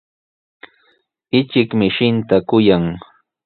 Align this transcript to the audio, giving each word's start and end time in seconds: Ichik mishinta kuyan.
Ichik 1.39 1.69
mishinta 1.79 2.35
kuyan. 2.49 2.85